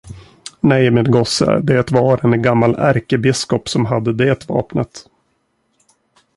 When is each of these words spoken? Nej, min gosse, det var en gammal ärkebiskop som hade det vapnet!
Nej, 0.59 0.91
min 0.91 1.11
gosse, 1.11 1.59
det 1.63 1.91
var 1.91 2.25
en 2.25 2.41
gammal 2.41 2.75
ärkebiskop 2.75 3.69
som 3.69 3.85
hade 3.85 4.13
det 4.13 4.49
vapnet! 4.49 5.07